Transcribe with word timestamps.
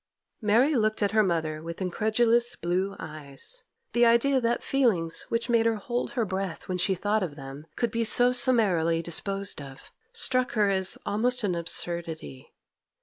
Mary 0.41 0.73
looked 0.73 1.03
at 1.03 1.11
her 1.11 1.21
mother 1.21 1.61
with 1.61 1.79
incredulous 1.79 2.55
blue 2.55 2.95
eyes. 2.97 3.65
The 3.93 4.03
idea 4.03 4.41
that 4.41 4.63
feelings 4.63 5.27
which 5.29 5.47
made 5.47 5.67
her 5.67 5.75
hold 5.75 6.13
her 6.13 6.25
breath 6.25 6.67
when 6.67 6.79
she 6.79 6.95
thought 6.95 7.21
of 7.21 7.35
them 7.35 7.67
could 7.75 7.91
be 7.91 8.03
so 8.03 8.31
summarily 8.31 9.03
disposed 9.03 9.61
of, 9.61 9.91
struck 10.11 10.53
her 10.53 10.71
as 10.71 10.97
almost 11.05 11.43
an 11.43 11.53
absurdity. 11.53 12.51